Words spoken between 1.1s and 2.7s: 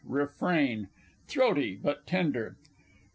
(throaty, but tender).